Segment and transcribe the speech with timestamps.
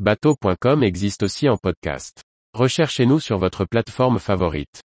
[0.00, 2.24] Bateau.com existe aussi en podcast.
[2.52, 4.82] Recherchez-nous sur votre plateforme favorite.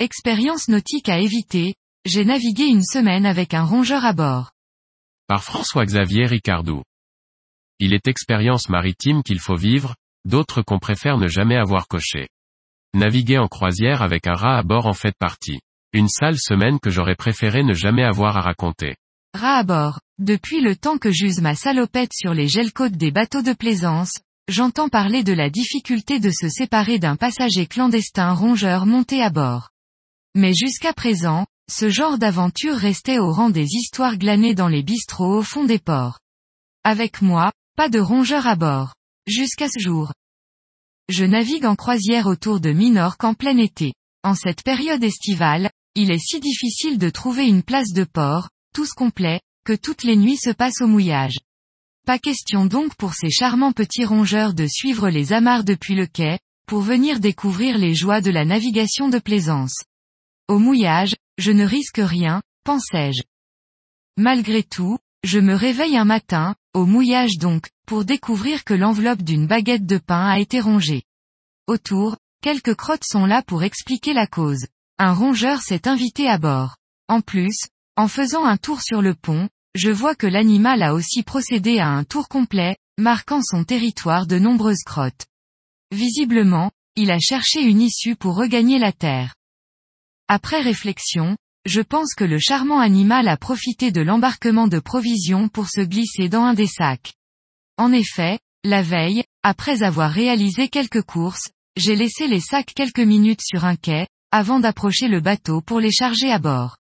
[0.00, 4.50] Expérience nautique à éviter, j'ai navigué une semaine avec un rongeur à bord.
[5.28, 6.82] Par François-Xavier Ricardou.
[7.78, 9.94] Il est expérience maritime qu'il faut vivre,
[10.24, 12.26] d'autres qu'on préfère ne jamais avoir coché.
[12.94, 15.60] Naviguer en croisière avec un rat à bord en fait partie.
[15.92, 18.96] Une sale semaine que j'aurais préféré ne jamais avoir à raconter.
[19.44, 20.00] À bord.
[20.18, 24.12] Depuis le temps que j'use ma salopette sur les gel-côtes des bateaux de plaisance,
[24.48, 29.70] j'entends parler de la difficulté de se séparer d'un passager clandestin rongeur monté à bord.
[30.34, 35.38] Mais jusqu'à présent, ce genre d'aventure restait au rang des histoires glanées dans les bistrots
[35.38, 36.18] au fond des ports.
[36.82, 38.94] Avec moi, pas de rongeur à bord.
[39.26, 40.12] Jusqu'à ce jour.
[41.08, 43.92] Je navigue en croisière autour de Minorque en plein été.
[44.24, 48.92] En cette période estivale, il est si difficile de trouver une place de port, tous
[48.92, 51.40] complets, que toutes les nuits se passent au mouillage.
[52.06, 56.38] Pas question donc pour ces charmants petits rongeurs de suivre les amarres depuis le quai,
[56.64, 59.82] pour venir découvrir les joies de la navigation de plaisance.
[60.46, 63.24] Au mouillage, je ne risque rien, pensais-je.
[64.16, 69.48] Malgré tout, je me réveille un matin, au mouillage donc, pour découvrir que l'enveloppe d'une
[69.48, 71.02] baguette de pain a été rongée.
[71.66, 74.68] Autour, quelques crottes sont là pour expliquer la cause.
[74.98, 76.76] Un rongeur s'est invité à bord.
[77.08, 77.66] En plus,
[77.98, 81.88] en faisant un tour sur le pont, je vois que l'animal a aussi procédé à
[81.88, 85.26] un tour complet, marquant son territoire de nombreuses crottes.
[85.90, 89.34] Visiblement, il a cherché une issue pour regagner la terre.
[90.28, 95.68] Après réflexion, je pense que le charmant animal a profité de l'embarquement de provisions pour
[95.68, 97.14] se glisser dans un des sacs.
[97.78, 103.42] En effet, la veille, après avoir réalisé quelques courses, j'ai laissé les sacs quelques minutes
[103.42, 106.76] sur un quai, avant d'approcher le bateau pour les charger à bord.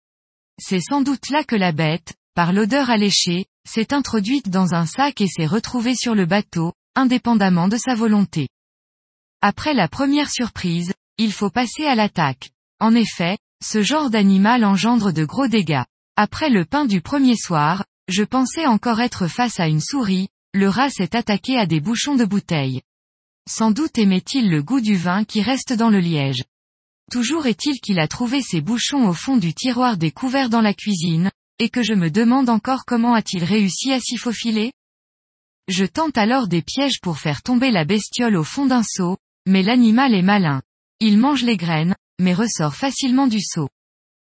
[0.60, 5.22] C'est sans doute là que la bête, par l'odeur alléchée, s'est introduite dans un sac
[5.22, 8.50] et s'est retrouvée sur le bateau, indépendamment de sa volonté.
[9.42, 12.52] Après la première surprise, il faut passer à l'attaque.
[12.80, 15.84] En effet, ce genre d'animal engendre de gros dégâts.
[16.16, 20.70] Après le pain du premier soir, je pensais encore être face à une souris, le
[20.70, 22.82] rat s'est attaqué à des bouchons de bouteille.
[23.50, 26.44] Sans doute aimait-il le goût du vin qui reste dans le liège.
[27.12, 30.74] Toujours est-il qu'il a trouvé ces bouchons au fond du tiroir des couverts dans la
[30.74, 34.72] cuisine, et que je me demande encore comment a-t-il réussi à s'y faufiler?
[35.68, 39.64] Je tente alors des pièges pour faire tomber la bestiole au fond d'un seau, mais
[39.64, 40.62] l'animal est malin.
[41.00, 43.70] Il mange les graines, mais ressort facilement du seau.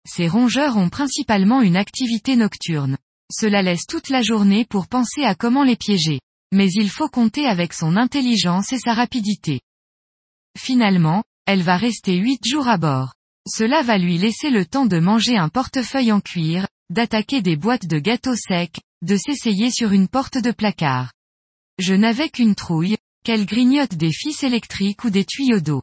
[0.07, 2.99] Ces rongeurs ont principalement une activité nocturne.
[3.33, 6.21] Cela laisse toute la journée pour penser à comment les piéger.
[6.53, 9.61] Mais il faut compter avec son intelligence et sa rapidité.
[10.59, 13.15] Finalement, elle va rester huit jours à bord.
[13.47, 17.87] Cela va lui laisser le temps de manger un portefeuille en cuir, d'attaquer des boîtes
[17.87, 21.13] de gâteaux secs, de s'essayer sur une porte de placard.
[21.79, 25.83] Je n'avais qu'une trouille, qu'elle grignote des fils électriques ou des tuyaux d'eau.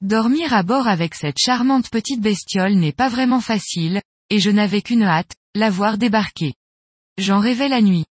[0.00, 4.00] Dormir à bord avec cette charmante petite bestiole n'est pas vraiment facile,
[4.30, 6.54] et je n'avais qu'une hâte, la voir débarquer.
[7.18, 8.04] J'en rêvais la nuit.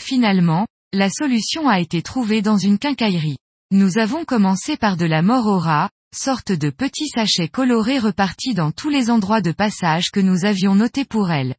[0.00, 3.38] Finalement, la solution a été trouvée dans une quincaillerie.
[3.72, 8.88] Nous avons commencé par de la rat, sorte de petits sachets colorés repartis dans tous
[8.90, 11.56] les endroits de passage que nous avions notés pour elle.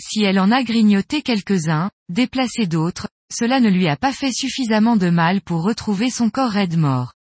[0.00, 4.96] Si elle en a grignoté quelques-uns, déplacé d'autres, cela ne lui a pas fait suffisamment
[4.96, 7.12] de mal pour retrouver son corps raide mort.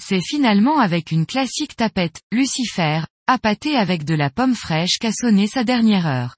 [0.00, 5.46] C'est finalement avec une classique tapette, Lucifer, appâtée avec de la pomme fraîche qu'a sonné
[5.46, 6.36] sa dernière heure.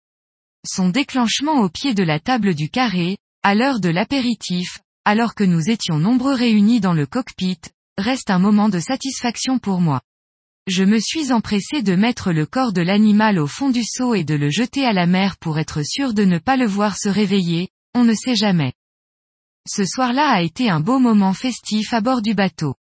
[0.66, 5.42] Son déclenchement au pied de la table du carré, à l'heure de l'apéritif, alors que
[5.42, 7.58] nous étions nombreux réunis dans le cockpit,
[7.96, 10.02] reste un moment de satisfaction pour moi.
[10.66, 14.22] Je me suis empressé de mettre le corps de l'animal au fond du seau et
[14.22, 17.08] de le jeter à la mer pour être sûr de ne pas le voir se
[17.08, 18.74] réveiller, on ne sait jamais.
[19.66, 22.74] Ce soir-là a été un beau moment festif à bord du bateau.